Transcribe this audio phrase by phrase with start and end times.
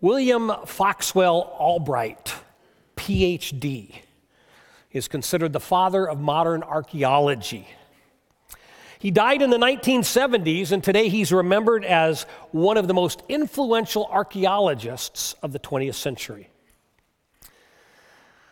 [0.00, 2.32] William Foxwell Albright,
[2.96, 3.96] PhD,
[4.92, 7.66] is considered the father of modern archaeology.
[9.00, 14.06] He died in the 1970s, and today he's remembered as one of the most influential
[14.06, 16.48] archaeologists of the 20th century.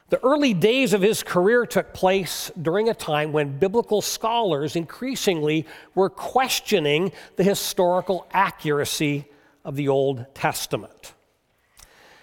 [0.09, 5.65] The early days of his career took place during a time when biblical scholars increasingly
[5.95, 9.27] were questioning the historical accuracy
[9.65, 11.13] of the Old Testament.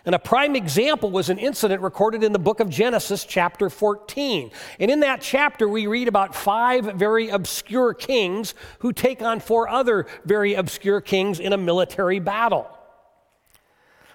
[0.05, 4.51] And a prime example was an incident recorded in the book of Genesis, chapter 14.
[4.79, 9.69] And in that chapter, we read about five very obscure kings who take on four
[9.69, 12.67] other very obscure kings in a military battle.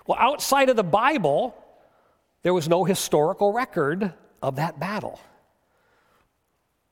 [0.06, 1.54] Well, outside of the Bible,
[2.42, 4.12] there was no historical record
[4.42, 5.18] of that battle,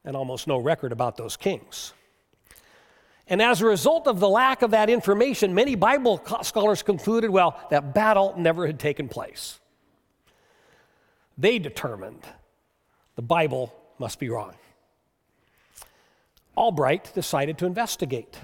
[0.05, 1.93] and almost no record about those kings.
[3.29, 7.61] And as a result of the lack of that information, many Bible scholars concluded well,
[7.71, 9.59] that battle never had taken place.
[11.37, 12.23] They determined
[13.17, 14.55] the Bible must be wrong.
[16.57, 18.39] Albright decided to investigate.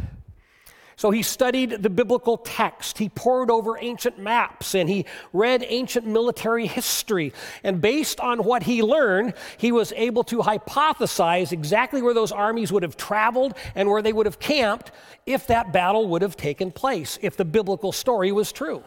[0.97, 2.99] So he studied the biblical text.
[2.99, 7.33] He pored over ancient maps and he read ancient military history.
[7.65, 12.73] And based on what he learned, he was able to hypothesize exactly where those armies
[12.73, 14.93] would have traveled and where they would have camped
[15.27, 18.83] if that battle would have taken place, if the biblical story was true.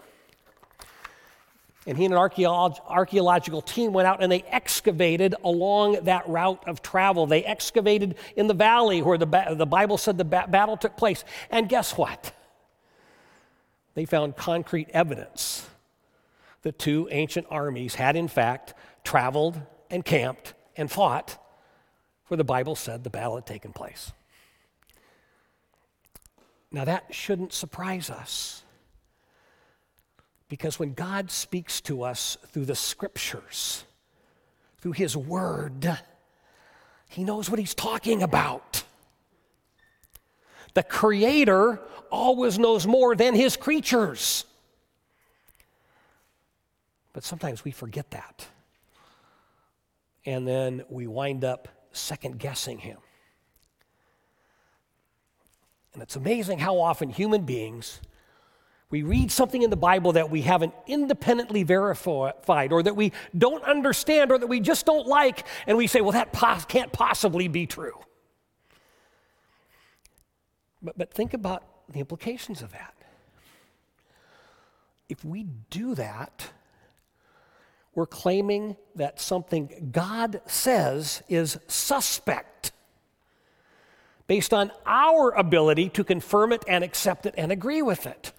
[1.88, 6.64] And he and an archeolog- archaeological team went out and they excavated along that route
[6.68, 7.28] of travel.
[7.28, 10.98] They excavated in the valley where the, ba- the Bible said the ba- battle took
[10.98, 11.24] place.
[11.52, 12.34] And guess what?
[13.94, 15.70] They found concrete evidence
[16.64, 21.38] that two ancient armies had, in fact, traveled and camped and fought
[22.28, 24.12] where the Bible said the battle had taken place.
[26.72, 28.65] Now, that shouldn't surprise us.
[30.48, 33.84] Because when God speaks to us through the scriptures,
[34.80, 35.98] through His Word,
[37.10, 38.84] He knows what He's talking about.
[40.76, 41.80] The Creator
[42.12, 44.46] always knows more than His creatures.
[47.14, 48.46] But sometimes we forget that.
[50.26, 52.98] And then we wind up second guessing Him.
[55.94, 58.02] And it's amazing how often human beings
[58.90, 63.64] we read something in the Bible that we haven't independently verified or that we don't
[63.64, 67.48] understand or that we just don't like, and we say, well, that pos- can't possibly
[67.48, 68.00] be true.
[70.82, 72.94] But, but think about the implications of that.
[75.10, 76.52] If we do that,
[77.96, 82.72] we're claiming that something God says is suspect
[84.28, 88.32] based on our ability to confirm it and accept it and agree with it.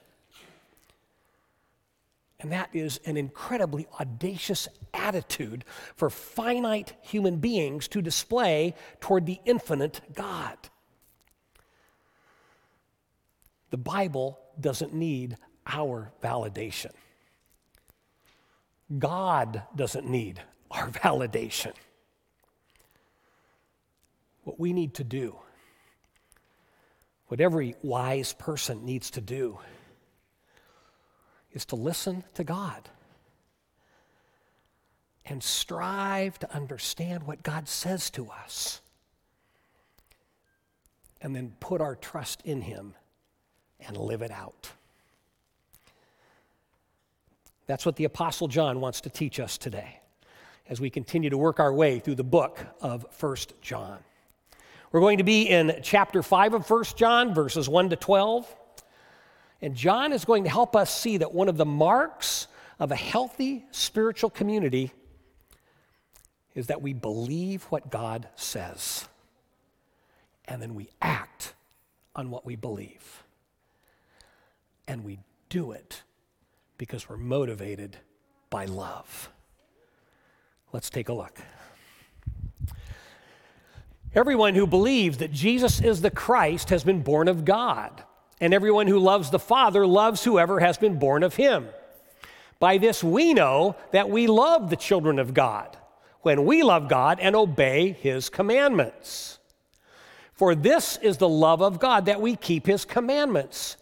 [2.46, 5.64] And that is an incredibly audacious attitude
[5.96, 10.56] for finite human beings to display toward the infinite God.
[13.70, 16.92] The Bible doesn't need our validation.
[18.96, 20.40] God doesn't need
[20.70, 21.72] our validation.
[24.44, 25.36] What we need to do,
[27.26, 29.58] what every wise person needs to do,
[31.56, 32.90] is to listen to God
[35.24, 38.82] and strive to understand what God says to us.
[41.22, 42.94] And then put our trust in Him
[43.80, 44.70] and live it out.
[47.66, 50.00] That's what the Apostle John wants to teach us today
[50.68, 53.98] as we continue to work our way through the book of First John.
[54.92, 58.54] We're going to be in chapter 5 of First John, verses 1 to 12.
[59.62, 62.46] And John is going to help us see that one of the marks
[62.78, 64.92] of a healthy spiritual community
[66.54, 69.08] is that we believe what God says
[70.48, 71.54] and then we act
[72.14, 73.22] on what we believe.
[74.88, 75.18] And we
[75.48, 76.02] do it
[76.78, 77.96] because we're motivated
[78.50, 79.30] by love.
[80.72, 81.38] Let's take a look.
[84.14, 88.02] Everyone who believes that Jesus is the Christ has been born of God.
[88.40, 91.68] And everyone who loves the Father loves whoever has been born of him.
[92.58, 95.76] By this we know that we love the children of God,
[96.22, 99.38] when we love God and obey his commandments.
[100.32, 103.76] For this is the love of God, that we keep his commandments.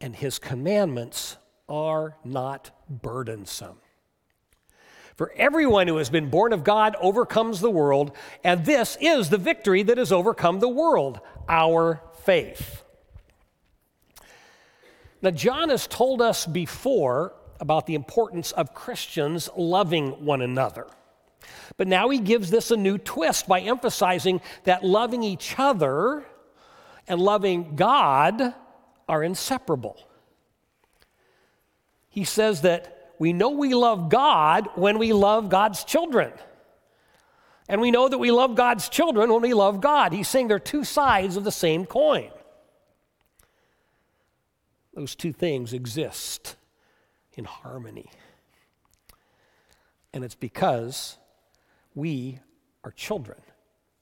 [0.00, 1.38] And his commandments
[1.68, 3.78] are not burdensome.
[5.16, 8.12] For everyone who has been born of God overcomes the world,
[8.44, 12.82] and this is the victory that has overcome the world, our faith.
[15.22, 20.86] Now, John has told us before about the importance of Christians loving one another.
[21.76, 26.24] But now he gives this a new twist by emphasizing that loving each other
[27.08, 28.54] and loving God
[29.08, 29.96] are inseparable.
[32.08, 36.32] He says that we know we love God when we love God's children.
[37.68, 40.12] And we know that we love God's children when we love God.
[40.12, 42.30] He's saying they're two sides of the same coin.
[44.96, 46.56] Those two things exist
[47.34, 48.10] in harmony.
[50.14, 51.18] And it's because
[51.94, 52.40] we
[52.82, 53.38] are children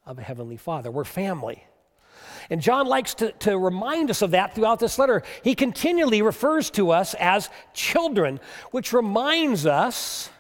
[0.07, 0.93] of a Heavenly Father.
[0.93, 1.65] We're family.
[2.49, 5.25] And John likes to, to remind us of that throughout this letter.
[5.43, 8.39] He continually refers to us as children,
[8.71, 10.31] which reminds us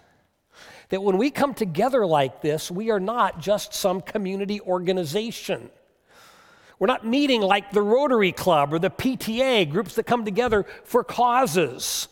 [0.90, 5.68] that when we come together like this, we are not just some community organization.
[6.78, 11.04] We're not meeting like the Rotary Club or the PTA, groups that come together for
[11.04, 12.08] causes.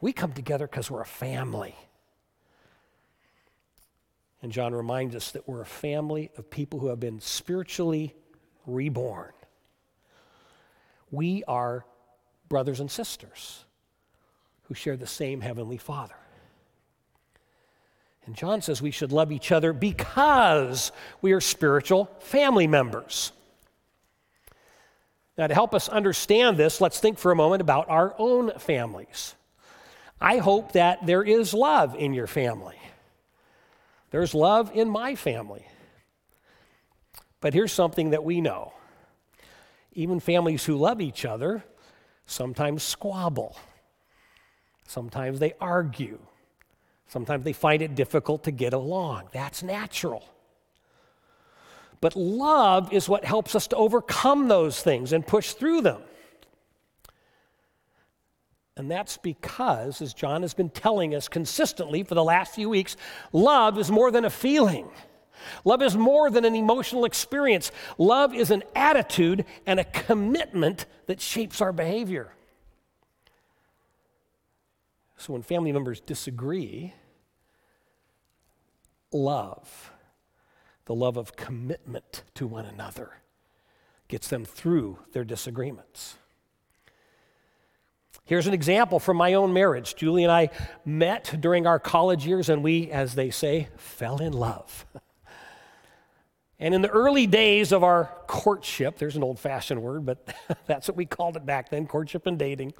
[0.00, 1.74] We come together because we're a family.
[4.42, 8.14] And John reminds us that we're a family of people who have been spiritually
[8.66, 9.32] reborn.
[11.10, 11.84] We are
[12.48, 13.64] brothers and sisters
[14.64, 16.14] who share the same Heavenly Father.
[18.26, 20.92] And John says we should love each other because
[21.22, 23.32] we are spiritual family members.
[25.38, 29.36] Now, to help us understand this, let's think for a moment about our own families.
[30.20, 32.76] I hope that there is love in your family.
[34.10, 35.64] There's love in my family.
[37.40, 38.72] But here's something that we know
[39.92, 41.64] even families who love each other
[42.26, 43.56] sometimes squabble,
[44.86, 46.18] sometimes they argue,
[47.06, 49.28] sometimes they find it difficult to get along.
[49.32, 50.24] That's natural.
[52.00, 56.02] But love is what helps us to overcome those things and push through them.
[58.76, 62.96] And that's because, as John has been telling us consistently for the last few weeks,
[63.32, 64.88] love is more than a feeling.
[65.64, 67.72] Love is more than an emotional experience.
[67.96, 72.32] Love is an attitude and a commitment that shapes our behavior.
[75.16, 76.94] So when family members disagree,
[79.12, 79.90] love,
[80.88, 83.20] the love of commitment to one another,
[84.08, 86.16] gets them through their disagreements.
[88.24, 89.96] Here's an example from my own marriage.
[89.96, 90.48] Julie and I
[90.86, 94.86] met during our college years, and we, as they say, fell in love.
[96.60, 100.26] And in the early days of our courtship, there's an old fashioned word, but
[100.66, 102.74] that's what we called it back then courtship and dating.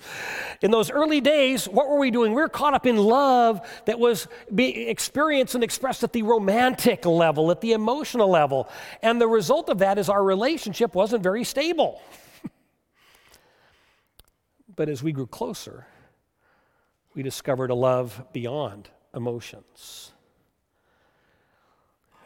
[0.62, 2.32] In those early days, what were we doing?
[2.32, 4.26] We were caught up in love that was
[4.56, 8.68] experienced and expressed at the romantic level, at the emotional level.
[9.00, 12.02] And the result of that is our relationship wasn't very stable.
[14.74, 15.86] but as we grew closer,
[17.14, 20.12] we discovered a love beyond emotions.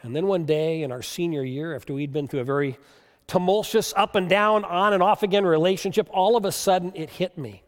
[0.03, 2.77] And then one day in our senior year, after we'd been through a very
[3.25, 7.37] tumultuous up and down, on and off again relationship, all of a sudden it hit
[7.37, 7.63] me.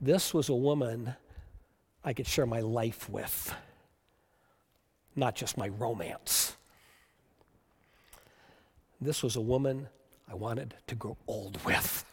[0.00, 1.14] This was a woman
[2.02, 3.54] I could share my life with,
[5.14, 6.56] not just my romance.
[9.00, 9.88] This was a woman
[10.30, 12.06] I wanted to grow old with.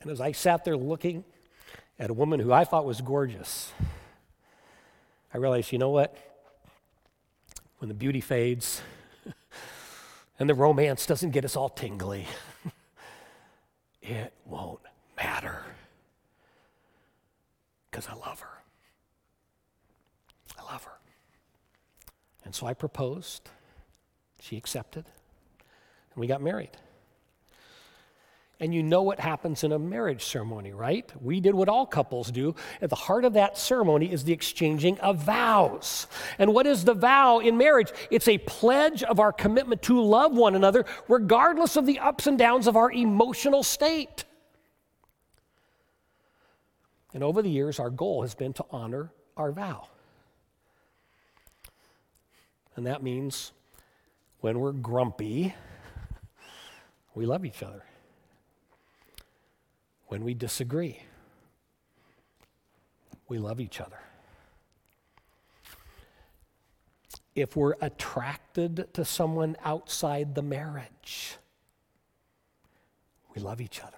[0.00, 1.24] And as I sat there looking
[1.98, 3.72] at a woman who I thought was gorgeous,
[5.32, 6.16] I realized, you know what?
[7.78, 8.82] When the beauty fades
[10.38, 12.26] and the romance doesn't get us all tingly,
[14.02, 14.80] it won't
[15.16, 15.62] matter
[17.90, 18.62] because I love her.
[20.58, 20.98] I love her.
[22.44, 23.48] And so I proposed.
[24.40, 25.04] She accepted.
[26.14, 26.70] And we got married.
[28.60, 31.08] And you know what happens in a marriage ceremony, right?
[31.22, 32.56] We did what all couples do.
[32.82, 36.08] At the heart of that ceremony is the exchanging of vows.
[36.40, 37.92] And what is the vow in marriage?
[38.10, 42.36] It's a pledge of our commitment to love one another, regardless of the ups and
[42.36, 44.24] downs of our emotional state.
[47.14, 49.86] And over the years, our goal has been to honor our vow.
[52.74, 53.52] And that means
[54.40, 55.54] when we're grumpy,
[57.14, 57.84] we love each other
[60.08, 61.02] when we disagree.
[63.28, 63.98] We love each other.
[67.34, 71.36] If we're attracted to someone outside the marriage,
[73.34, 73.96] we love each other.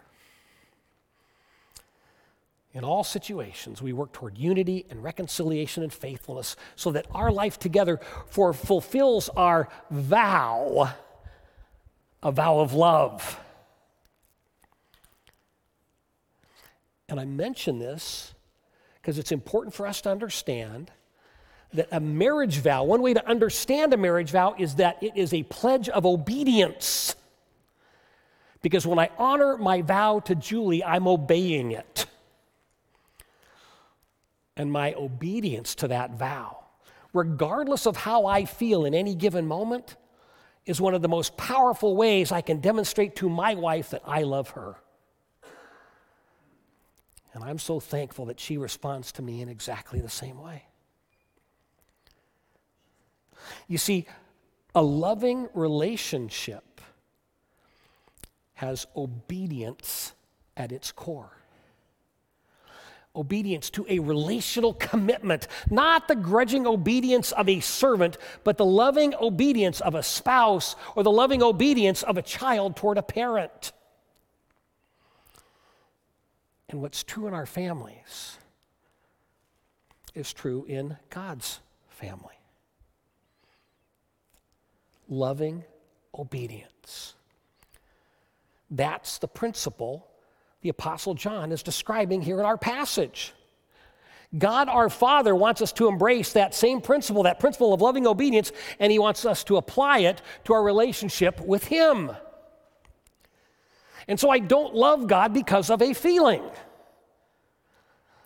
[2.72, 7.58] In all situations, we work toward unity and reconciliation and faithfulness so that our life
[7.58, 10.92] together for fulfills our vow,
[12.22, 13.40] a vow of love.
[17.10, 18.32] And I mention this
[18.94, 20.92] because it's important for us to understand
[21.72, 25.34] that a marriage vow, one way to understand a marriage vow is that it is
[25.34, 27.16] a pledge of obedience.
[28.62, 32.06] Because when I honor my vow to Julie, I'm obeying it.
[34.56, 36.64] And my obedience to that vow,
[37.12, 39.96] regardless of how I feel in any given moment,
[40.66, 44.22] is one of the most powerful ways I can demonstrate to my wife that I
[44.22, 44.76] love her.
[47.32, 50.64] And I'm so thankful that she responds to me in exactly the same way.
[53.68, 54.06] You see,
[54.74, 56.80] a loving relationship
[58.54, 60.12] has obedience
[60.56, 61.32] at its core.
[63.16, 69.14] Obedience to a relational commitment, not the grudging obedience of a servant, but the loving
[69.20, 73.72] obedience of a spouse or the loving obedience of a child toward a parent.
[76.70, 78.36] And what's true in our families
[80.14, 81.58] is true in God's
[81.88, 82.38] family.
[85.08, 85.64] Loving
[86.16, 87.14] obedience.
[88.70, 90.06] That's the principle
[90.62, 93.32] the Apostle John is describing here in our passage.
[94.36, 98.52] God our Father wants us to embrace that same principle, that principle of loving obedience,
[98.78, 102.12] and He wants us to apply it to our relationship with Him.
[104.10, 106.42] And so I don't love God because of a feeling.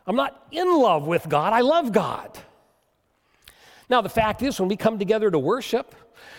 [0.06, 2.38] I'm not in love with God, I love God.
[3.90, 5.94] Now, the fact is, when we come together to worship,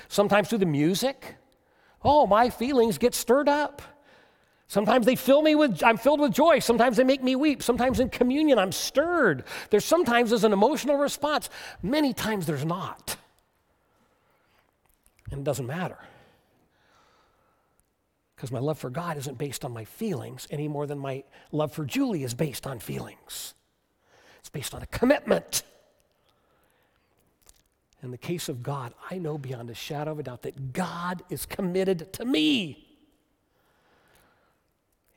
[0.07, 1.35] sometimes through the music,
[2.03, 3.83] oh, my feelings get stirred up.
[4.67, 6.57] Sometimes they fill me with, I'm filled with joy.
[6.57, 7.61] Sometimes they make me weep.
[7.61, 9.43] Sometimes in communion, I'm stirred.
[9.69, 11.51] There's sometimes there's an emotional response.
[11.83, 13.15] Many times there's not.
[15.29, 15.99] And it doesn't matter
[18.45, 21.73] because my love for God isn't based on my feelings any more than my love
[21.73, 23.55] for Julie is based on feelings.
[24.39, 25.63] It's based on a commitment.
[28.03, 31.23] In the case of God, I know beyond a shadow of a doubt that God
[31.31, 32.85] is committed to me.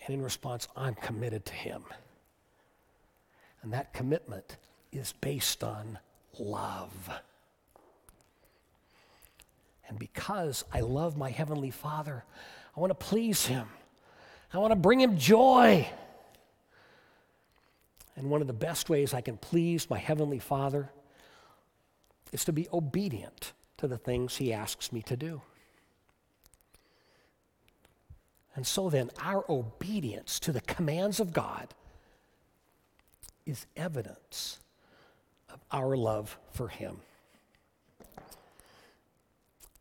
[0.07, 1.85] And in response, I'm committed to Him.
[3.61, 4.57] And that commitment
[4.91, 5.99] is based on
[6.39, 7.11] love.
[9.87, 12.25] And because I love my Heavenly Father,
[12.79, 13.67] I want to please Him.
[14.55, 15.91] I want to bring Him joy.
[18.15, 20.89] And one of the best ways I can please my Heavenly Father
[22.31, 25.43] is to be obedient to the things He asks me to do.
[28.55, 31.75] And so then, our obedience to the commands of God
[33.45, 34.61] is evidence
[35.53, 36.99] of our love for Him.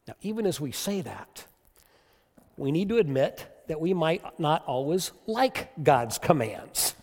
[0.08, 1.46] Now, even as we say that,
[2.58, 6.96] we need to admit that we might not always like God's commands,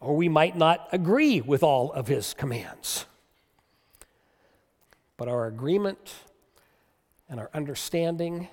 [0.00, 3.06] or we might not agree with all of His commands.
[5.16, 6.14] But our agreement
[7.28, 8.48] and our understanding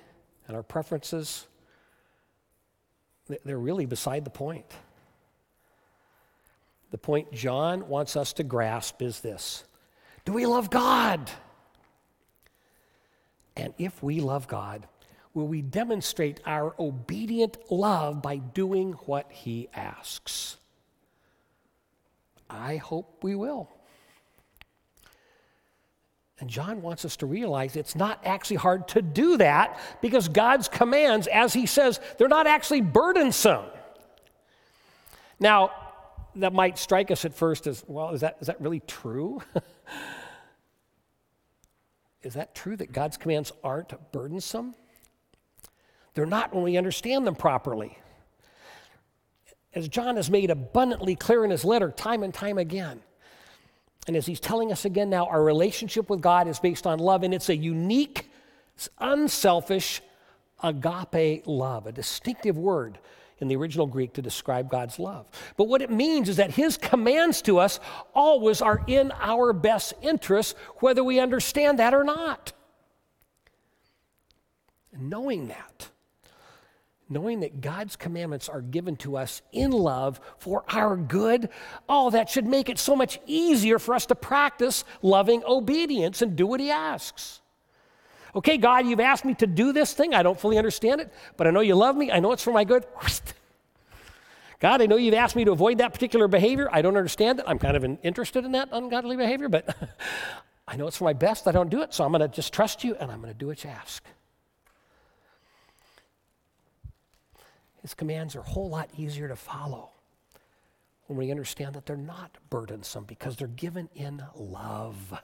[0.46, 1.46] and our preferences,
[3.44, 4.66] they're really beside the point.
[6.90, 9.64] The point John wants us to grasp is this
[10.24, 11.30] Do we love God?
[13.56, 14.86] And if we love God,
[15.34, 20.56] will we demonstrate our obedient love by doing what he asks?
[22.48, 23.68] I hope we will.
[26.40, 30.68] And John wants us to realize it's not actually hard to do that because God's
[30.68, 33.66] commands, as he says, they're not actually burdensome.
[35.38, 35.70] Now,
[36.36, 39.42] that might strike us at first as well, is that, is that really true?
[42.22, 44.74] is that true that God's commands aren't burdensome?
[46.14, 47.98] They're not when we understand them properly.
[49.74, 53.00] As John has made abundantly clear in his letter time and time again,
[54.06, 57.22] and as he's telling us again now, our relationship with God is based on love,
[57.22, 58.28] and it's a unique,
[58.98, 60.02] unselfish
[60.62, 62.98] agape love, a distinctive word
[63.38, 65.26] in the original Greek to describe God's love.
[65.56, 67.80] But what it means is that His commands to us
[68.14, 72.52] always are in our best interest, whether we understand that or not.
[74.92, 75.88] Knowing that,
[77.10, 81.50] knowing that God's commandments are given to us in love for our good,
[81.88, 86.36] oh, that should make it so much easier for us to practice loving obedience and
[86.36, 87.40] do what He asks.
[88.34, 90.14] Okay, God, you've asked me to do this thing.
[90.14, 92.12] I don't fully understand it, but I know you love me.
[92.12, 92.86] I know it's for my good.
[94.60, 96.68] God, I know you've asked me to avoid that particular behavior.
[96.70, 97.46] I don't understand it.
[97.48, 99.74] I'm kind of interested in that ungodly behavior, but
[100.68, 101.48] I know it's for my best.
[101.48, 103.38] I don't do it, so I'm going to just trust you and I'm going to
[103.38, 104.04] do what you ask.
[107.82, 109.90] His commands are a whole lot easier to follow
[111.06, 115.20] when we understand that they're not burdensome because they're given in love.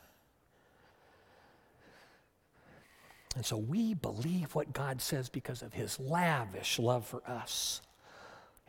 [3.36, 7.82] And so we believe what God says because of his lavish love for us.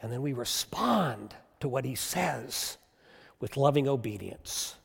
[0.02, 2.78] And then we respond to what he says
[3.40, 4.76] with loving obedience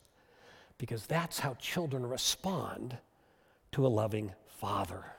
[0.77, 2.97] because that's how children respond
[3.73, 5.12] to a loving father.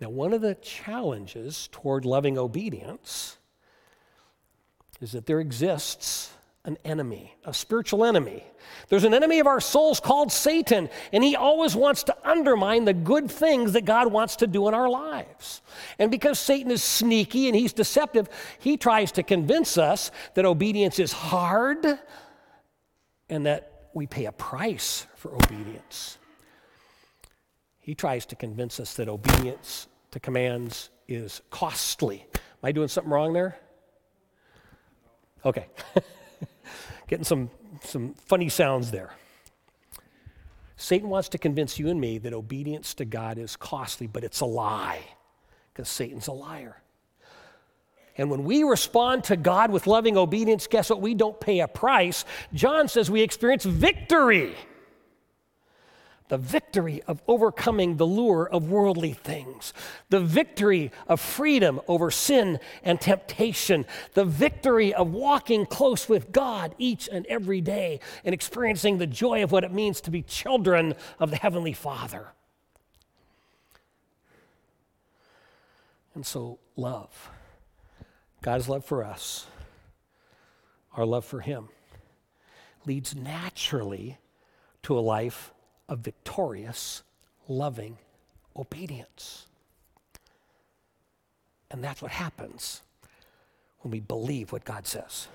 [0.00, 3.38] Now, one of the challenges toward loving obedience
[5.00, 6.30] is that there exists
[6.66, 8.42] an enemy, a spiritual enemy.
[8.88, 12.92] There's an enemy of our souls called Satan, and he always wants to undermine the
[12.92, 15.62] good things that God wants to do in our lives.
[15.98, 20.98] And because Satan is sneaky and he's deceptive, he tries to convince us that obedience
[20.98, 21.86] is hard
[23.28, 26.18] and that we pay a price for obedience.
[27.86, 32.26] He tries to convince us that obedience to commands is costly.
[32.34, 33.56] Am I doing something wrong there?
[35.44, 35.68] Okay.
[37.06, 37.48] Getting some,
[37.84, 39.12] some funny sounds there.
[40.76, 44.40] Satan wants to convince you and me that obedience to God is costly, but it's
[44.40, 44.98] a lie
[45.72, 46.82] because Satan's a liar.
[48.18, 51.00] And when we respond to God with loving obedience, guess what?
[51.00, 52.24] We don't pay a price.
[52.52, 54.56] John says we experience victory
[56.28, 59.72] the victory of overcoming the lure of worldly things,
[60.10, 66.74] the victory of freedom over sin and temptation, the victory of walking close with God
[66.78, 70.94] each and every day and experiencing the joy of what it means to be children
[71.18, 72.28] of the Heavenly Father.
[76.14, 77.30] And so, love,
[78.40, 79.46] God's love for us,
[80.96, 81.68] our love for Him,
[82.86, 84.18] leads naturally
[84.84, 85.52] to a life
[85.88, 87.02] of victorious,
[87.48, 87.98] loving
[88.56, 89.46] obedience.
[91.70, 92.82] And that's what happens
[93.80, 95.28] when we believe what God says.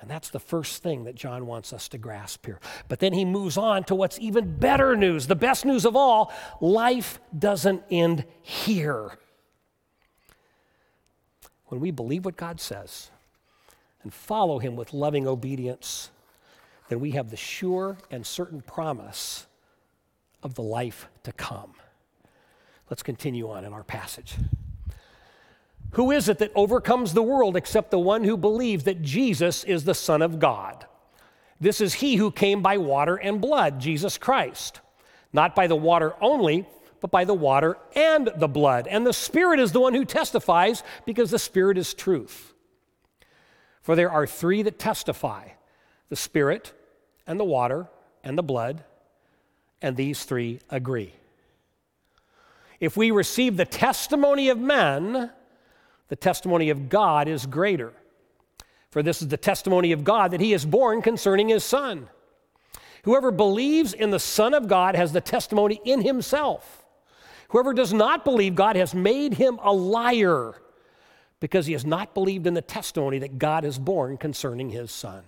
[0.00, 2.60] And that's the first thing that John wants us to grasp here.
[2.88, 6.32] But then he moves on to what's even better news, the best news of all
[6.60, 9.18] life doesn't end here.
[11.68, 13.10] When we believe what God says
[14.02, 16.10] and follow him with loving obedience,
[16.88, 19.46] then we have the sure and certain promise
[20.42, 21.74] of the life to come.
[22.90, 24.36] Let's continue on in our passage.
[25.92, 29.84] Who is it that overcomes the world except the one who believes that Jesus is
[29.84, 30.86] the Son of God?
[31.60, 34.80] This is he who came by water and blood, Jesus Christ.
[35.32, 36.66] Not by the water only,
[37.00, 38.86] but by the water and the blood.
[38.86, 42.52] And the Spirit is the one who testifies because the Spirit is truth.
[43.80, 45.50] For there are three that testify
[46.14, 46.72] the Spirit,
[47.26, 47.88] and the water,
[48.22, 48.84] and the blood,
[49.82, 51.12] and these three agree.
[52.78, 55.32] If we receive the testimony of men,
[56.06, 57.92] the testimony of God is greater.
[58.92, 62.08] For this is the testimony of God that he is borne concerning his Son.
[63.02, 66.84] Whoever believes in the Son of God has the testimony in himself.
[67.48, 70.54] Whoever does not believe God has made him a liar
[71.40, 75.24] because he has not believed in the testimony that God has borne concerning his Son.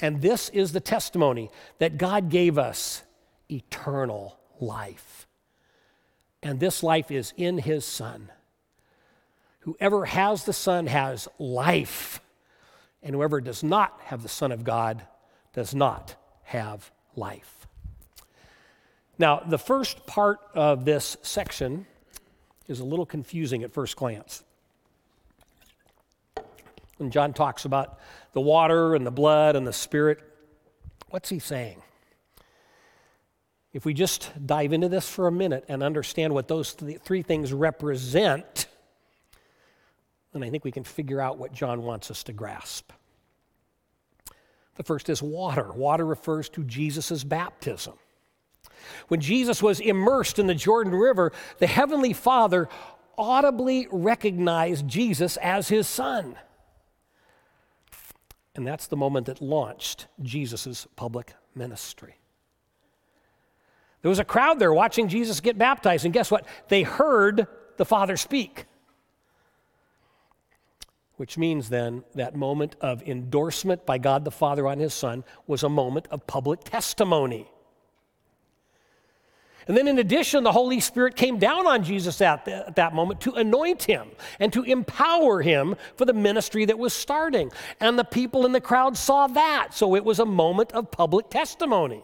[0.00, 3.02] And this is the testimony that God gave us
[3.50, 5.26] eternal life.
[6.42, 8.30] And this life is in his Son.
[9.60, 12.20] Whoever has the Son has life,
[13.02, 15.02] and whoever does not have the Son of God
[15.52, 17.66] does not have life.
[19.18, 21.86] Now, the first part of this section
[22.68, 24.42] is a little confusing at first glance.
[27.00, 27.98] When John talks about
[28.34, 30.20] the water and the blood and the spirit,
[31.08, 31.80] what's he saying?
[33.72, 37.22] If we just dive into this for a minute and understand what those th- three
[37.22, 38.66] things represent,
[40.34, 42.92] then I think we can figure out what John wants us to grasp.
[44.76, 45.72] The first is water.
[45.72, 47.94] Water refers to Jesus' baptism.
[49.08, 52.68] When Jesus was immersed in the Jordan River, the Heavenly Father
[53.16, 56.36] audibly recognized Jesus as his son.
[58.54, 62.16] And that's the moment that launched Jesus' public ministry.
[64.02, 66.46] There was a crowd there watching Jesus get baptized, and guess what?
[66.68, 68.64] They heard the Father speak.
[71.16, 75.62] Which means then that moment of endorsement by God the Father on His Son was
[75.62, 77.50] a moment of public testimony.
[79.70, 82.92] And then, in addition, the Holy Spirit came down on Jesus at, the, at, that
[82.92, 84.08] moment to anoint him
[84.40, 87.52] and to empower him for the ministry that was starting.
[87.78, 89.68] And the people in the crowd saw that.
[89.70, 92.02] So it was a moment of public testimony.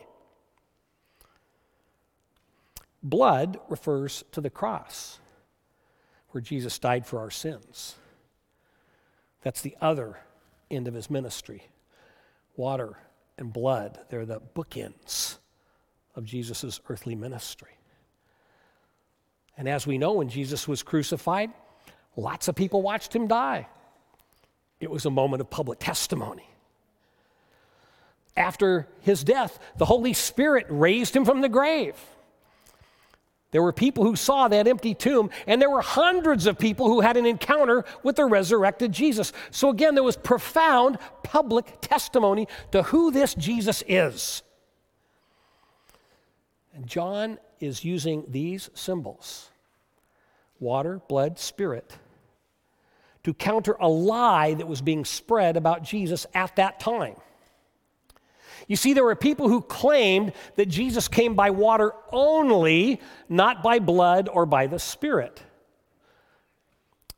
[3.02, 5.18] Blood refers to the cross.
[6.30, 7.96] where Jesus died for our sins.
[9.42, 10.20] That's the other
[10.70, 11.64] end of his ministry.
[12.54, 12.96] Water
[13.36, 15.38] and blood, they're the bookends
[16.16, 17.70] of Jesus' earthly ministry.
[19.56, 21.50] And as we know, when Jesus was crucified,
[22.16, 23.68] lots of people watched him die.
[24.80, 26.48] It was a moment of public testimony.
[28.36, 31.94] After his death, the Holy Spirit raised him from the grave.
[33.52, 37.00] There were people who saw that empty tomb, and there were hundreds of people who
[37.00, 39.32] had an encounter with the resurrected Jesus.
[39.50, 44.42] So, again, there was profound public testimony to who this Jesus is.
[46.84, 49.50] John is using these symbols
[50.58, 51.98] water, blood, spirit
[53.26, 57.16] to counter a lie that was being spread about Jesus at that time.
[58.68, 63.80] You see, there were people who claimed that Jesus came by water only, not by
[63.80, 65.42] blood or by the Spirit.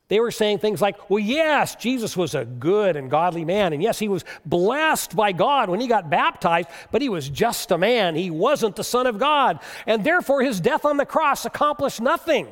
[0.09, 3.81] They were saying things like, well, yes, Jesus was a good and godly man, and
[3.81, 7.77] yes, he was blessed by God when he got baptized, but he was just a
[7.77, 8.15] man.
[8.15, 12.47] He wasn't the Son of God, and therefore his death on the cross accomplished nothing.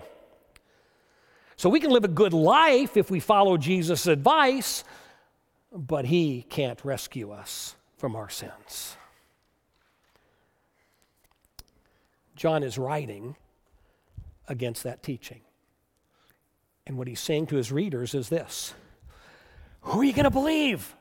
[1.55, 4.83] So we can live a good life if we follow Jesus' advice,
[5.71, 8.95] but he can't rescue us from our sins.
[12.35, 13.35] John is writing
[14.47, 15.41] against that teaching.
[16.87, 18.73] And what he's saying to his readers is this
[19.81, 20.95] Who are you going to believe?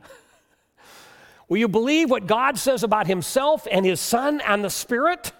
[1.49, 5.31] Will you believe what God says about himself and his Son and the Spirit?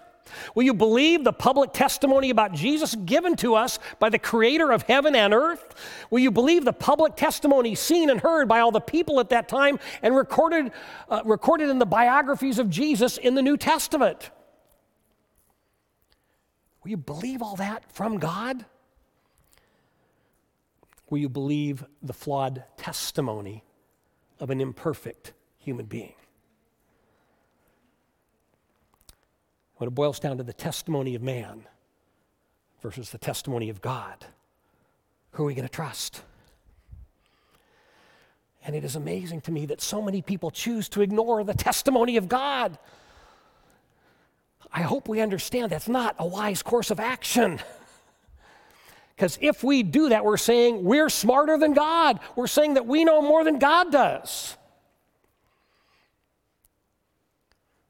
[0.55, 4.83] Will you believe the public testimony about Jesus given to us by the creator of
[4.83, 5.75] heaven and earth?
[6.09, 9.49] Will you believe the public testimony seen and heard by all the people at that
[9.49, 10.71] time and recorded,
[11.09, 14.29] uh, recorded in the biographies of Jesus in the New Testament?
[16.83, 18.65] Will you believe all that from God?
[21.09, 23.63] Will you believe the flawed testimony
[24.39, 26.13] of an imperfect human being?
[29.77, 31.63] when it boils down to the testimony of man
[32.81, 34.25] versus the testimony of God,
[35.31, 36.23] who are we going to trust?
[38.65, 42.17] And it is amazing to me that so many people choose to ignore the testimony
[42.17, 42.77] of God.
[44.73, 47.59] I hope we understand that's not a wise course of action.
[49.17, 52.19] Because if we do that, we're saying we're smarter than God.
[52.35, 54.55] We're saying that we know more than God does.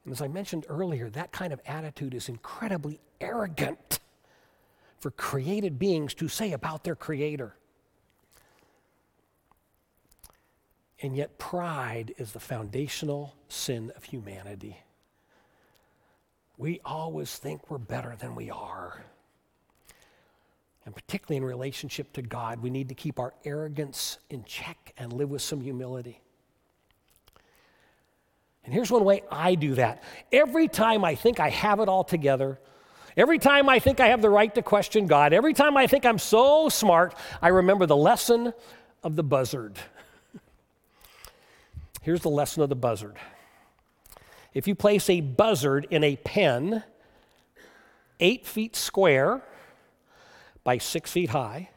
[0.04, 4.00] And as I mentioned earlier, that kind of attitude is incredibly arrogant
[5.00, 7.54] for created beings to say about their Creator.
[11.02, 14.78] And yet, pride is the foundational sin of humanity.
[16.56, 19.04] We always think we're better than we are.
[20.88, 25.12] And particularly in relationship to God, we need to keep our arrogance in check and
[25.12, 26.22] live with some humility.
[28.64, 30.02] And here's one way I do that.
[30.32, 32.58] Every time I think I have it all together,
[33.18, 36.06] every time I think I have the right to question God, every time I think
[36.06, 38.54] I'm so smart, I remember the lesson
[39.02, 39.78] of the buzzard.
[42.00, 43.16] Here's the lesson of the buzzard.
[44.54, 46.82] If you place a buzzard in a pen,
[48.20, 49.42] eight feet square
[50.68, 51.70] by six feet high,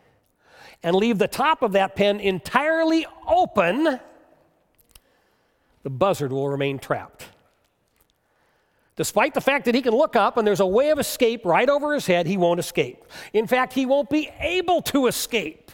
[0.84, 4.02] and leave the top of that pen entirely open,
[5.84, 7.26] the buzzard will remain trapped.
[8.98, 11.70] Despite the fact that he can look up and there's a way of escape right
[11.70, 13.06] over his head, he won't escape.
[13.32, 15.72] In fact, he won't be able to escape.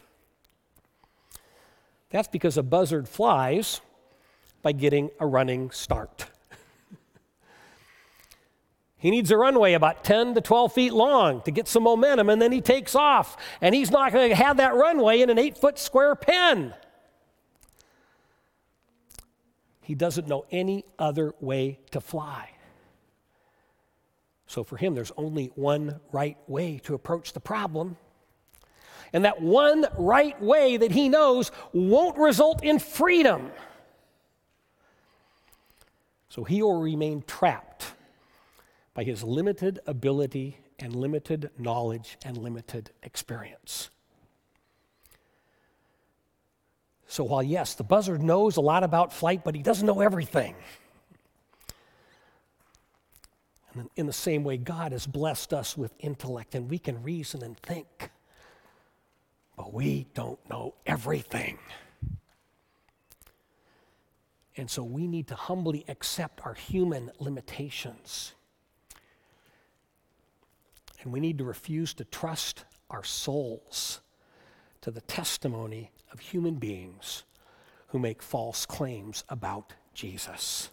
[2.12, 3.82] That's because a buzzard flies
[4.62, 6.28] by getting a running start.
[9.08, 12.42] He needs a runway about 10 to 12 feet long to get some momentum, and
[12.42, 13.38] then he takes off.
[13.62, 16.74] And he's not going to have that runway in an eight foot square pen.
[19.82, 22.50] He doesn't know any other way to fly.
[24.46, 27.96] So for him, there's only one right way to approach the problem.
[29.14, 33.52] And that one right way that he knows won't result in freedom.
[36.28, 37.94] So he will remain trapped
[38.98, 43.92] by his limited ability and limited knowledge and limited experience.
[47.06, 50.56] So, while yes, the buzzard knows a lot about flight, but he doesn't know everything.
[53.76, 57.44] And in the same way, God has blessed us with intellect and we can reason
[57.44, 58.10] and think,
[59.56, 61.60] but we don't know everything.
[64.56, 68.34] And so we need to humbly accept our human limitations.
[71.02, 74.02] And we need to refuse to trust our souls
[74.82, 77.24] to the testimony of human beings
[77.88, 80.70] who make false claims about Jesus.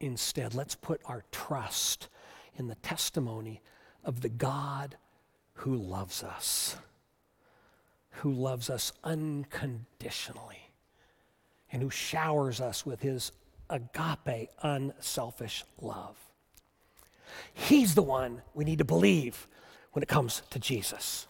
[0.00, 2.08] Instead, let's put our trust
[2.56, 3.60] in the testimony
[4.04, 4.96] of the God
[5.54, 6.76] who loves us,
[8.10, 10.70] who loves us unconditionally,
[11.72, 13.32] and who showers us with his
[13.68, 16.16] agape, unselfish love.
[17.54, 19.48] He's the one we need to believe
[19.92, 21.26] when it comes to Jesus.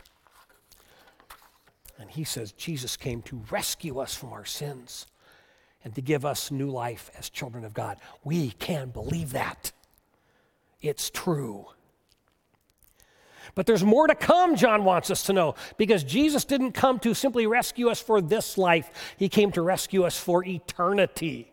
[1.98, 5.06] And he says Jesus came to rescue us from our sins
[5.84, 7.98] and to give us new life as children of God.
[8.24, 9.72] We can believe that.
[10.80, 11.66] It's true.
[13.54, 17.14] But there's more to come, John wants us to know, because Jesus didn't come to
[17.14, 21.50] simply rescue us for this life, He came to rescue us for eternity.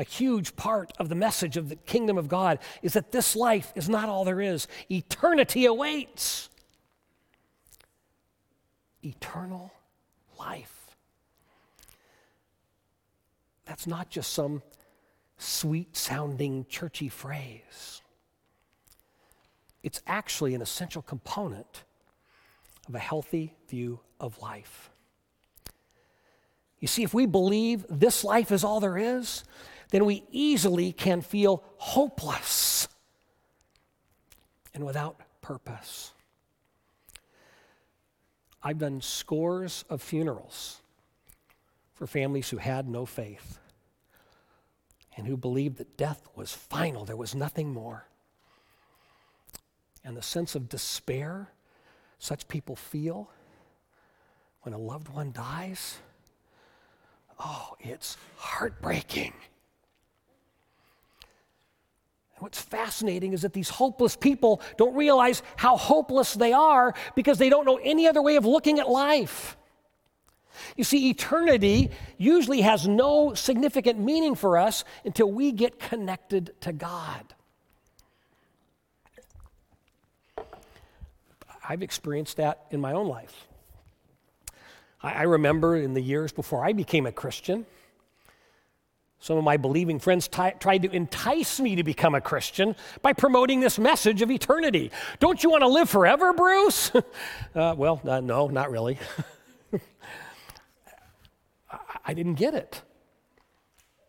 [0.00, 3.70] A huge part of the message of the kingdom of God is that this life
[3.74, 6.48] is not all there is, eternity awaits.
[9.04, 9.70] Eternal
[10.38, 10.96] life.
[13.66, 14.62] That's not just some
[15.36, 18.00] sweet sounding churchy phrase.
[19.82, 21.84] It's actually an essential component
[22.88, 24.88] of a healthy view of life.
[26.78, 29.44] You see, if we believe this life is all there is,
[29.90, 32.88] then we easily can feel hopeless
[34.74, 36.12] and without purpose.
[38.62, 40.80] I've done scores of funerals
[41.94, 43.58] for families who had no faith
[45.16, 48.06] and who believed that death was final, there was nothing more.
[50.04, 51.50] And the sense of despair
[52.18, 53.30] such people feel
[54.62, 55.98] when a loved one dies,
[57.38, 59.32] oh, it's heartbreaking.
[62.40, 67.50] What's fascinating is that these hopeless people don't realize how hopeless they are because they
[67.50, 69.58] don't know any other way of looking at life.
[70.76, 76.72] You see, eternity usually has no significant meaning for us until we get connected to
[76.72, 77.34] God.
[81.68, 83.46] I've experienced that in my own life.
[85.02, 87.64] I, remember in the years before I became a Christian,
[89.20, 93.12] some of my believing friends t- tried to entice me to become a Christian by
[93.12, 94.90] promoting this message of eternity.
[95.18, 96.90] Don't you want to live forever, Bruce?
[97.54, 98.98] uh, well, uh, no, not really.
[102.04, 102.80] I didn't get it.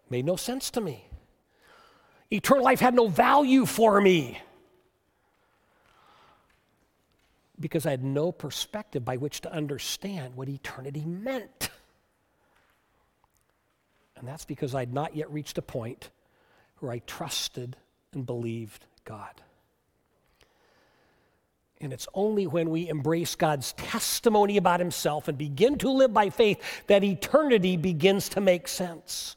[0.09, 1.05] Made no sense to me.
[2.31, 4.39] Eternal life had no value for me
[7.59, 11.69] because I had no perspective by which to understand what eternity meant.
[14.21, 16.11] And that's because I'd not yet reached a point
[16.77, 17.75] where I trusted
[18.13, 19.41] and believed God.
[21.81, 26.29] And it's only when we embrace God's testimony about Himself and begin to live by
[26.29, 29.35] faith that eternity begins to make sense.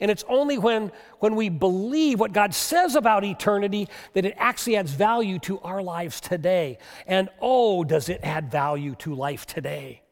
[0.00, 4.76] And it's only when, when we believe what God says about eternity that it actually
[4.76, 6.78] adds value to our lives today.
[7.06, 10.02] And oh, does it add value to life today?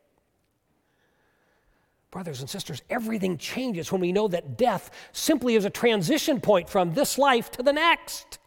[2.11, 6.69] Brothers and sisters, everything changes when we know that death simply is a transition point
[6.69, 8.39] from this life to the next.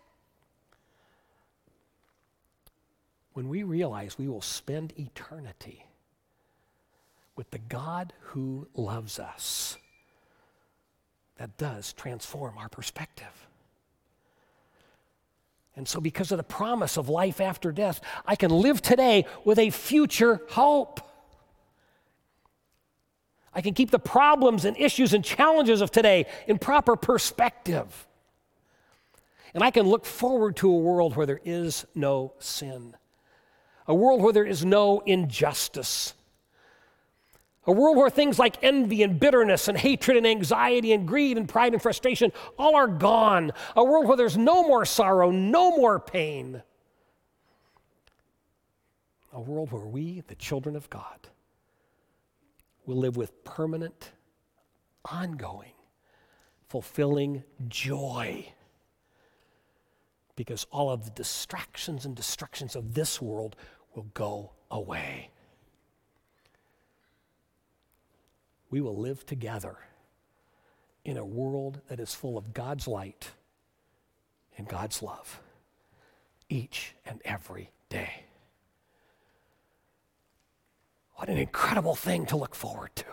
[3.33, 5.85] when we realize we will spend eternity
[7.35, 9.77] with the God who loves us,
[11.37, 13.47] that does transform our perspective.
[15.75, 19.57] And so, because of the promise of life after death, I can live today with
[19.57, 20.99] a future hope.
[23.53, 28.07] I can keep the problems and issues and challenges of today in proper perspective.
[29.53, 32.95] And I can look forward to a world where there is no sin
[33.87, 36.13] a world where there is no injustice,
[37.65, 41.49] a world where things like envy and bitterness and hatred and anxiety and greed and
[41.49, 45.99] pride and frustration all are gone, a world where there's no more sorrow, no more
[45.99, 46.63] pain,
[49.33, 51.27] a world where we, the children of God,
[52.85, 54.11] will live with permanent,
[55.05, 55.73] ongoing,
[56.67, 58.45] fulfilling joy
[60.35, 63.55] because all of the distractions and destructions of this world
[63.93, 65.29] will go away.
[68.69, 69.75] We will live together
[71.03, 73.31] in a world that is full of God's light
[74.57, 75.41] and God's love
[76.49, 78.25] each and every day.
[81.21, 83.05] What an incredible thing to look forward to.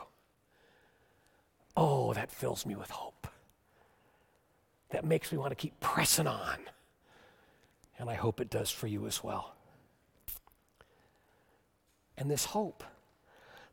[1.77, 3.27] Oh, that fills me with hope.
[4.93, 6.57] That makes me want to keep pressing on.
[7.99, 9.55] And I hope it does for you as well.
[12.17, 12.83] and this hope.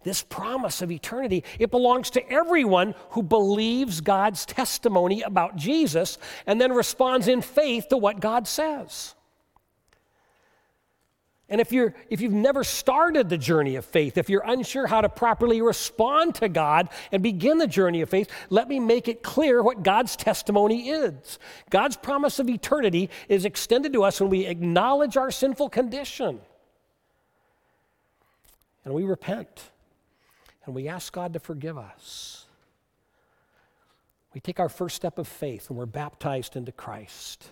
[0.03, 6.59] This promise of eternity, it belongs to everyone who believes God's testimony about Jesus and
[6.59, 9.15] then responds in faith to what God says.
[11.47, 15.01] And if, you're, if you've never started the journey of faith, if you're unsure how
[15.01, 19.21] to properly respond to God and begin the journey of faith, let me make it
[19.21, 21.37] clear what God's testimony is.
[21.69, 26.39] God's promise of eternity is extended to us when we acknowledge our sinful condition
[28.83, 29.69] and we repent
[30.65, 32.45] and we ask God to forgive us.
[34.33, 37.51] We take our first step of faith and we're baptized into Christ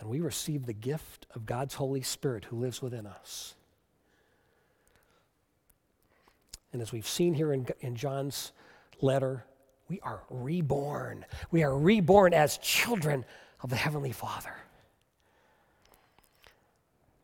[0.00, 3.54] and we receive the gift of God's Holy Spirit who lives within us.
[6.72, 8.52] And as we've seen here in, in John's
[9.00, 9.44] letter,
[9.88, 11.26] we are reborn.
[11.50, 13.24] We are reborn as children
[13.60, 14.54] of the Heavenly Father.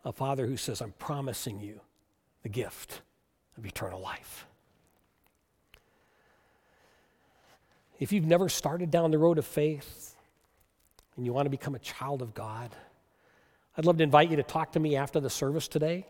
[0.05, 1.81] A Father who says, I'm promising you
[2.43, 3.01] the gift
[3.57, 4.47] of eternal life.
[7.99, 10.15] If you've never started down the road of faith,
[11.16, 12.70] and you want to become a child of God,
[13.76, 16.07] I'd love to invite you to talk to me after the service today.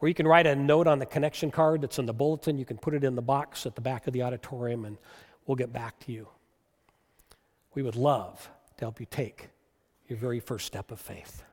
[0.00, 2.58] Or you can write a note on the connection card that's in the bulletin.
[2.58, 4.98] You can put it in the box at the back of the auditorium, and
[5.46, 6.26] we'll get back to you.
[7.74, 9.48] We would love to help you take
[10.08, 11.44] your very first step of faith.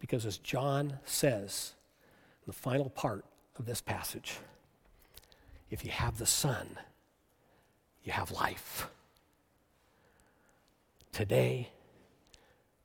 [0.00, 1.74] Because as John says
[2.44, 3.24] in the final part
[3.58, 4.38] of this passage,
[5.70, 6.78] if you have the Son,
[8.04, 8.88] you have life
[11.16, 11.70] today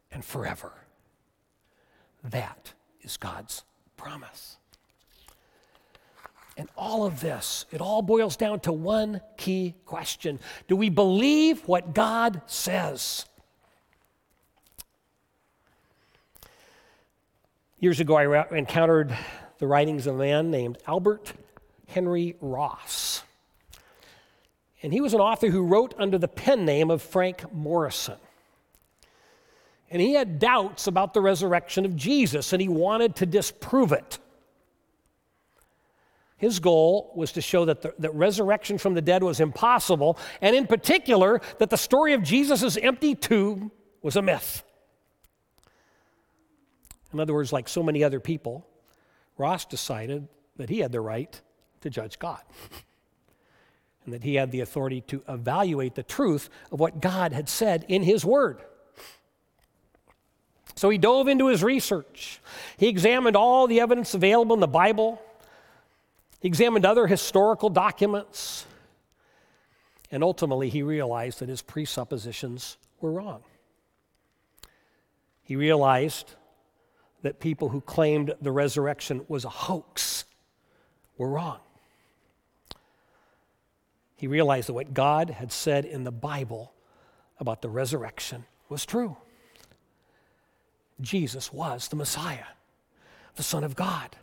[0.09, 0.71] and forever.
[2.23, 3.65] That is God's
[3.97, 4.55] promise.
[6.55, 10.39] And all of this, it all boils down to one key question
[10.69, 13.25] Do we believe what God says?
[17.81, 19.13] Years ago, I encountered
[19.57, 21.33] the writings of a man named Albert
[21.87, 23.00] Henry Ross.
[24.83, 28.17] And he was an author who wrote under the pen name of Frank Morison.
[29.91, 34.19] And he had doubts about the resurrection of Jesus, and he wanted to disprove it.
[36.37, 40.55] His goal was to show that the that resurrection from the dead was impossible, and
[40.55, 44.63] in particular, that the story of Jesus' empty tomb was a myth.
[47.13, 48.65] In other words, like so many other people,
[49.37, 51.39] Ross decided that he had the right
[51.81, 52.41] to judge God.
[54.05, 57.85] and that he had the authority to evaluate the truth of what God had said
[57.87, 58.61] in his word.
[60.75, 62.41] So he dove into his research.
[62.77, 65.21] He examined all the evidence available in the Bible.
[66.39, 68.65] He examined other historical documents.
[70.09, 73.43] And ultimately, he realized that his presuppositions were wrong.
[75.43, 76.33] He realized
[77.21, 80.25] that people who claimed the resurrection was a hoax
[81.17, 81.59] were wrong
[84.21, 86.73] he realized that what God had said in the Bible
[87.39, 89.17] about the resurrection was true.
[91.01, 92.45] Jesus was the Messiah,
[93.35, 94.15] the Son of God.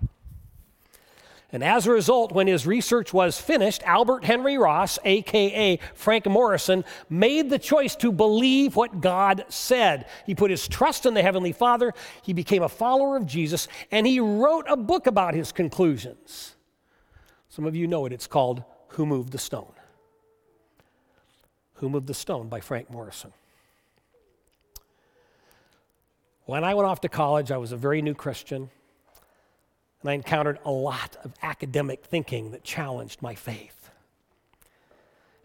[1.50, 6.84] And as a result, when his research was finished, Albert Henry Ross, aka Frank Morison,
[7.10, 10.06] made the choice to believe what God said.
[10.24, 14.06] He put his trust in the Heavenly Father, he became a follower of Jesus, and
[14.06, 16.54] he wrote a book about his conclusions.
[17.48, 19.72] Some of you know it, it's called Who Moved the Stone?
[21.78, 23.32] Who Moved the Stone by Frank Morison.
[26.44, 28.70] When I went off to college, I was a very new Christian,
[30.00, 33.90] and I encountered a lot of academic thinking that challenged my faith.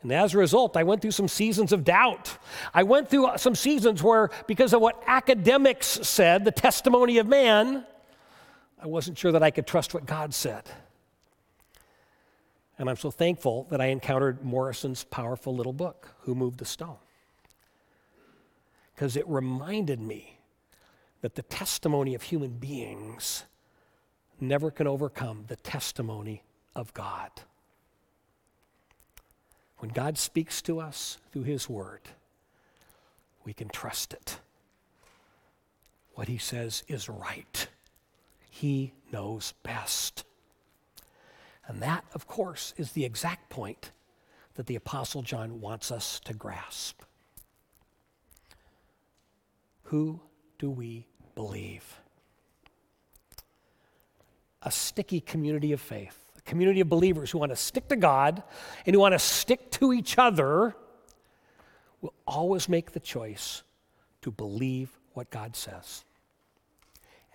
[0.02, 2.38] And as a result, I went through some seasons of doubt.
[2.74, 7.28] I went through uh, some seasons where, because of what academics said, the testimony of
[7.28, 7.86] man,
[8.82, 10.64] I wasn't sure that I could trust what God said.
[12.78, 16.98] And I'm so thankful that I encountered Morison's powerful little book, Who Moved the Stone?
[18.94, 20.40] Because it reminded me
[21.22, 23.44] that the testimony of human beings
[24.40, 26.44] never can overcome the testimony
[26.76, 27.30] of God.
[29.78, 32.02] When God speaks to us through His Word,
[33.46, 34.40] we can trust it.
[36.16, 37.68] What He says is right.
[38.50, 40.26] He knows best.
[41.68, 43.92] And that, of course, is the exact point
[44.56, 47.02] that the Apostle John wants us to grasp.
[49.84, 50.22] Who
[50.60, 52.00] do we believe?
[54.62, 58.44] A sticky community of faith, a community of believers who want to stick to God
[58.86, 60.76] and who want to stick to each other
[62.02, 63.64] will always make the choice
[64.22, 66.04] to believe what God says.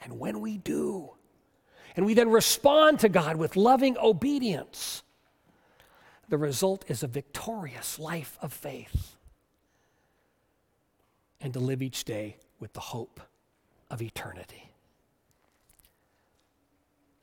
[0.03, 1.11] And when we do,
[1.99, 5.03] and we then respond to God with loving obedience,
[6.29, 9.17] the result is a victorious life of faith
[11.41, 13.21] and to live each day with the hope
[13.91, 14.71] of eternity.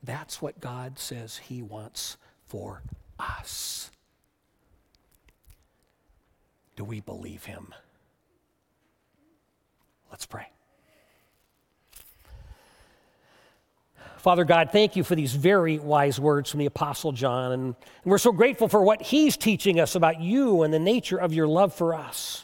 [0.04, 2.82] That's what God says He wants for
[3.18, 3.92] us.
[6.76, 7.74] Do we believe Him?
[10.12, 10.48] Let's pray.
[14.18, 17.52] Father God, thank you for these very wise words from the Apostle John.
[17.52, 21.34] And we're so grateful for what he's teaching us about you and the nature of
[21.34, 22.44] your love for us.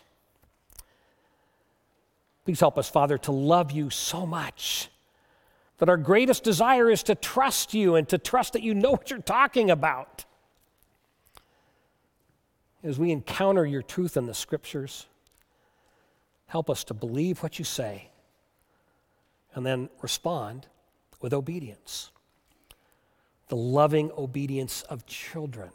[2.45, 4.89] Please help us, Father, to love you so much
[5.77, 9.09] that our greatest desire is to trust you and to trust that you know what
[9.09, 10.25] you're talking about.
[12.83, 15.07] As we encounter your truth in the scriptures,
[16.45, 18.09] help us to believe what you say
[19.55, 20.67] and then respond
[21.21, 22.11] with obedience.
[23.47, 25.71] The loving obedience of children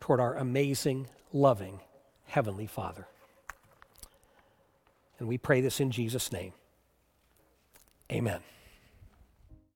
[0.00, 1.80] toward our amazing, loving
[2.26, 3.06] Heavenly Father.
[5.18, 6.52] And we pray this in Jesus' name.
[8.10, 8.40] Amen.